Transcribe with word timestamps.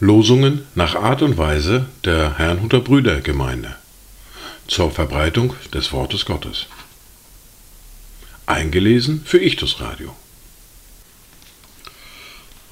Losungen 0.00 0.66
nach 0.74 0.96
Art 0.96 1.22
und 1.22 1.38
Weise 1.38 1.86
der 2.04 2.38
Herrnhuter 2.38 2.80
Brüdergemeinde 2.80 3.76
zur 4.66 4.90
Verbreitung 4.90 5.54
des 5.72 5.92
Wortes 5.92 6.24
Gottes. 6.24 6.66
Eingelesen 8.46 9.22
für 9.24 9.38
Ichtus 9.38 9.80
Radio. 9.80 10.16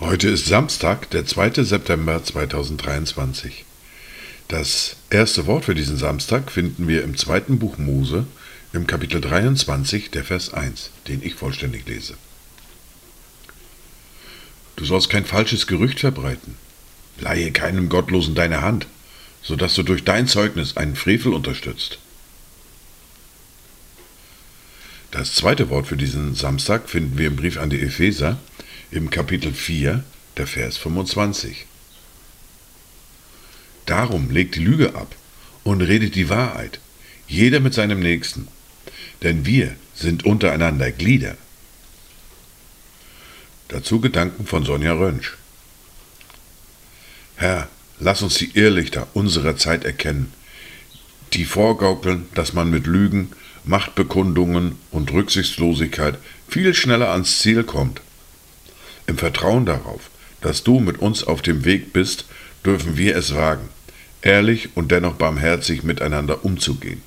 Heute 0.01 0.29
ist 0.29 0.47
Samstag, 0.47 1.11
der 1.11 1.27
2. 1.27 1.63
September 1.63 2.25
2023. 2.25 3.65
Das 4.49 4.97
erste 5.11 5.47
Wort 5.47 5.65
für 5.65 5.75
diesen 5.75 5.97
Samstag 5.97 6.51
finden 6.51 6.89
wir 6.89 7.05
im 7.05 7.17
zweiten 7.17 7.59
Buch 7.59 7.79
Mose, 7.79 8.27
im 8.77 8.87
Kapitel 8.87 9.21
23, 9.21 10.11
der 10.11 10.25
Vers 10.25 10.53
1, 10.55 10.91
den 11.09 11.23
ich 11.23 11.35
vollständig 11.35 11.87
lese. 11.87 12.15
Du 14.77 14.85
sollst 14.85 15.11
kein 15.11 15.25
falsches 15.25 15.67
Gerücht 15.67 16.01
verbreiten 16.01 16.57
Leihe 17.19 17.51
keinem 17.51 17.89
Gottlosen 17.89 18.35
deine 18.35 18.61
Hand, 18.61 18.87
so 19.43 19.57
dass 19.57 19.75
du 19.75 19.83
durch 19.83 20.05
dein 20.05 20.27
Zeugnis 20.27 20.77
einen 20.77 20.97
Frevel 20.97 21.33
unterstützt. 21.33 21.99
Das 25.11 25.35
zweite 25.35 25.71
Wort 25.71 25.87
für 25.87 25.97
diesen 25.97 26.35
Samstag 26.35 26.91
finden 26.91 27.17
wir 27.17 27.29
im 27.29 27.37
Brief 27.37 27.59
an 27.59 27.71
die 27.71 27.81
Epheser 27.81 28.39
im 28.91 29.09
Kapitel 29.09 29.53
4, 29.53 30.05
der 30.37 30.47
Vers 30.47 30.77
25. 30.77 31.67
Darum 33.87 34.31
legt 34.31 34.57
die 34.57 34.65
Lüge 34.65 34.95
ab 34.95 35.15
und 35.65 35.81
redet 35.81 36.17
die 36.17 36.29
Wahrheit, 36.29 36.81
jeder 37.29 37.61
mit 37.61 37.73
seinem 37.73 38.01
Nächsten, 38.01 38.49
denn 39.27 39.45
wir 39.45 39.75
sind 39.93 40.25
untereinander 40.25 40.93
Glieder. 40.93 41.37
Dazu 43.67 44.01
Gedanken 44.01 44.47
von 44.47 44.65
Sonja 44.65 44.93
Rönsch. 44.93 45.37
Herr, 47.35 47.69
lass 47.99 48.23
uns 48.23 48.37
die 48.37 48.57
Irrlichter 48.57 49.09
unserer 49.15 49.57
Zeit 49.57 49.85
erkennen, 49.85 50.33
die 51.33 51.45
vorgaukeln, 51.45 52.29
dass 52.35 52.53
man 52.53 52.71
mit 52.71 52.87
Lügen, 52.87 53.33
Machtbekundungen 53.65 54.77
und 54.93 55.13
Rücksichtslosigkeit 55.13 56.19
viel 56.49 56.73
schneller 56.73 57.11
ans 57.11 57.41
Ziel 57.41 57.65
kommt. 57.65 58.03
Im 59.09 59.19
Vertrauen 59.19 59.67
darauf, 59.67 60.09
dass 60.41 60.63
du 60.63 60.79
mit 60.79 60.99
uns 60.99 61.25
auf 61.25 61.43
dem 61.43 61.65
Weg 61.65 61.93
bist, 61.93 62.27
dürfen 62.65 62.97
wir 62.97 63.17
es 63.17 63.35
wagen, 63.35 63.69
ehrlich 64.23 64.77
und 64.77 64.93
dennoch 64.93 65.15
barmherzig 65.15 65.83
miteinander 65.83 66.45
umzugehen. 66.45 67.03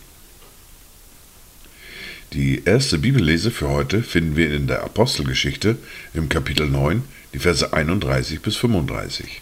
Die 2.33 2.61
erste 2.63 2.99
Bibellese 2.99 3.49
für 3.49 3.69
heute 3.69 4.03
finden 4.03 4.35
wir 4.35 4.53
in 4.53 4.67
der 4.67 4.83
Apostelgeschichte 4.83 5.77
im 6.13 6.29
Kapitel 6.29 6.69
9, 6.69 7.01
die 7.33 7.39
Verse 7.39 7.73
31 7.73 8.41
bis 8.41 8.55
35. 8.55 9.41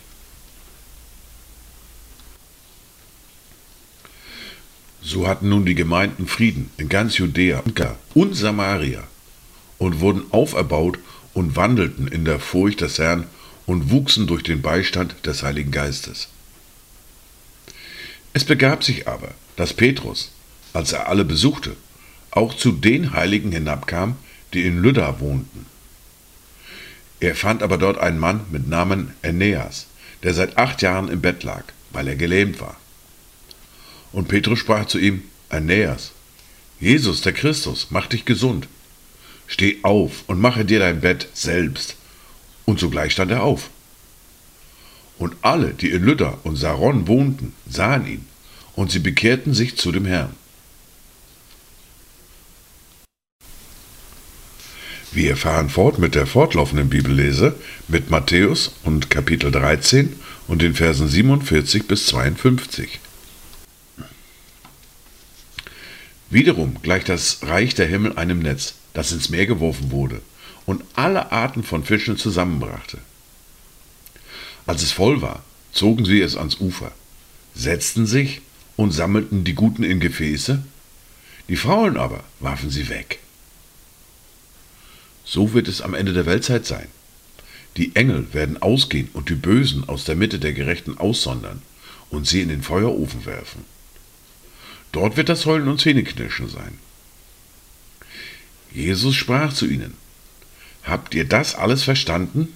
So 5.01 5.27
hatten 5.27 5.49
nun 5.49 5.65
die 5.65 5.75
Gemeinden 5.75 6.27
Frieden 6.27 6.71
in 6.77 6.87
ganz 6.87 7.17
Judäa 7.17 7.61
und 8.13 8.35
Samaria 8.35 9.03
und 9.77 9.99
wurden 9.99 10.23
auferbaut 10.31 10.97
und 11.33 11.57
wandelten 11.57 12.07
in 12.07 12.23
der 12.23 12.39
Furcht 12.39 12.79
des 12.79 12.99
Herrn 12.99 13.25
und 13.65 13.91
wuchsen 13.91 14.27
durch 14.27 14.43
den 14.43 14.61
Beistand 14.61 15.13
des 15.25 15.43
Heiligen 15.43 15.71
Geistes. 15.71 16.29
Es 18.31 18.45
begab 18.45 18.85
sich 18.85 19.09
aber, 19.09 19.31
dass 19.57 19.73
Petrus, 19.73 20.31
als 20.71 20.93
er 20.93 21.09
alle 21.09 21.25
besuchte, 21.25 21.75
auch 22.37 22.55
zu 22.55 22.71
den 22.71 23.13
Heiligen 23.13 23.51
hinabkam, 23.51 24.15
die 24.53 24.63
in 24.65 24.81
Lydda 24.81 25.19
wohnten. 25.19 25.65
Er 27.19 27.33
fand 27.33 27.63
aber 27.63 27.79
dort 27.79 27.97
einen 27.97 28.19
Mann 28.19 28.41
mit 28.51 28.67
Namen 28.67 29.13
Aeneas, 29.23 29.87
der 30.21 30.35
seit 30.35 30.55
acht 30.57 30.83
Jahren 30.83 31.09
im 31.09 31.19
Bett 31.19 31.43
lag, 31.43 31.63
weil 31.91 32.07
er 32.07 32.15
gelähmt 32.15 32.61
war. 32.61 32.77
Und 34.11 34.27
Petrus 34.27 34.59
sprach 34.59 34.85
zu 34.85 34.99
ihm, 34.99 35.23
Aeneas, 35.49 36.11
Jesus, 36.79 37.21
der 37.21 37.33
Christus, 37.33 37.87
mach 37.89 38.05
dich 38.05 38.23
gesund. 38.23 38.67
Steh 39.47 39.77
auf 39.81 40.23
und 40.27 40.39
mache 40.39 40.63
dir 40.63 40.77
dein 40.77 41.01
Bett 41.01 41.27
selbst. 41.33 41.95
Und 42.65 42.79
sogleich 42.79 43.13
stand 43.13 43.31
er 43.31 43.41
auf. 43.41 43.71
Und 45.17 45.35
alle, 45.41 45.73
die 45.73 45.89
in 45.89 46.03
Lydda 46.03 46.37
und 46.43 46.55
Saron 46.55 47.07
wohnten, 47.07 47.53
sahen 47.67 48.05
ihn, 48.05 48.25
und 48.75 48.91
sie 48.91 48.99
bekehrten 48.99 49.55
sich 49.55 49.75
zu 49.75 49.91
dem 49.91 50.05
Herrn. 50.05 50.35
Wir 55.11 55.37
fahren 55.37 55.69
fort 55.69 55.99
mit 55.99 56.15
der 56.15 56.27
fortlaufenden 56.27 56.89
Bibellese 56.89 57.55
mit 57.87 58.09
Matthäus 58.09 58.73
und 58.83 59.09
Kapitel 59.09 59.51
13 59.51 60.13
und 60.47 60.61
den 60.61 60.75
Versen 60.75 61.07
47 61.07 61.87
bis 61.87 62.07
52. 62.07 62.99
Wiederum 66.29 66.75
gleicht 66.81 67.07
das 67.07 67.39
Reich 67.43 67.73
der 67.73 67.87
Himmel 67.87 68.17
einem 68.17 68.39
Netz, 68.39 68.75
das 68.93 69.13
ins 69.13 69.29
Meer 69.29 69.45
geworfen 69.45 69.91
wurde 69.91 70.21
und 70.65 70.83
alle 70.95 71.31
Arten 71.31 71.63
von 71.63 71.85
Fischen 71.85 72.17
zusammenbrachte. 72.17 72.97
Als 74.65 74.83
es 74.83 74.91
voll 74.91 75.21
war, 75.21 75.41
zogen 75.71 76.03
sie 76.03 76.19
es 76.19 76.35
ans 76.35 76.59
Ufer, 76.59 76.91
setzten 77.55 78.05
sich 78.05 78.41
und 78.75 78.91
sammelten 78.91 79.45
die 79.45 79.55
Guten 79.55 79.83
in 79.83 80.01
Gefäße, 80.01 80.61
die 81.47 81.55
Faulen 81.55 81.95
aber 81.95 82.25
warfen 82.41 82.69
sie 82.69 82.89
weg. 82.89 83.19
So 85.27 85.53
wird 85.53 85.67
es 85.67 85.81
am 85.81 85.93
Ende 85.93 86.13
der 86.13 86.25
Weltzeit 86.25 86.65
sein. 86.65 86.87
Die 87.75 87.95
Engel 87.95 88.33
werden 88.33 88.61
ausgehen 88.61 89.09
und 89.11 89.29
die 89.29 89.35
Bösen 89.35 89.87
aus 89.87 90.05
der 90.05 90.15
Mitte 90.15 90.39
der 90.39 90.53
Gerechten 90.53 90.97
aussondern 90.97 91.61
und 92.09 92.25
sie 92.25 92.41
in 92.41 92.49
den 92.49 92.63
Feuerofen 92.63 93.25
werfen. 93.25 93.65
Dort 94.93 95.17
wird 95.17 95.27
das 95.27 95.45
Heulen 95.45 95.67
und 95.67 95.81
Zähneknirschen 95.81 96.47
sein. 96.47 96.79
Jesus 98.71 99.15
sprach 99.15 99.53
zu 99.53 99.67
ihnen, 99.67 99.95
Habt 100.83 101.13
ihr 101.13 101.25
das 101.25 101.55
alles 101.55 101.83
verstanden? 101.83 102.53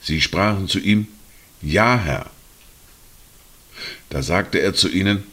Sie 0.00 0.22
sprachen 0.22 0.66
zu 0.66 0.78
ihm, 0.78 1.08
Ja, 1.60 1.98
Herr. 1.98 2.30
Da 4.08 4.22
sagte 4.22 4.60
er 4.60 4.72
zu 4.72 4.88
ihnen, 4.88 5.24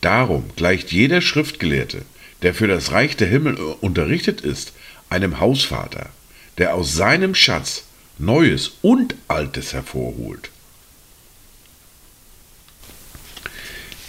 Darum 0.00 0.50
gleicht 0.56 0.90
jeder 0.90 1.20
Schriftgelehrte, 1.20 2.02
der 2.42 2.54
für 2.54 2.66
das 2.66 2.90
Reich 2.90 3.16
der 3.16 3.28
Himmel 3.28 3.54
unterrichtet 3.56 4.40
ist, 4.40 4.72
einem 5.10 5.40
Hausvater, 5.40 6.10
der 6.58 6.74
aus 6.74 6.94
seinem 6.94 7.34
Schatz 7.34 7.84
Neues 8.18 8.72
und 8.82 9.16
Altes 9.28 9.72
hervorholt. 9.72 10.50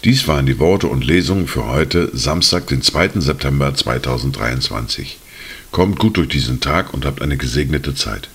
Dies 0.03 0.27
waren 0.27 0.45
die 0.45 0.59
Worte 0.59 0.85
und 0.87 1.03
Lesungen 1.03 1.47
für 1.47 1.65
heute, 1.65 2.15
Samstag, 2.15 2.67
den 2.67 2.83
2. 2.83 3.19
September 3.21 3.73
2023. 3.73 5.17
Kommt 5.71 5.97
gut 5.97 6.17
durch 6.17 6.29
diesen 6.29 6.61
Tag 6.61 6.93
und 6.93 7.05
habt 7.05 7.23
eine 7.23 7.37
gesegnete 7.37 7.95
Zeit. 7.95 8.29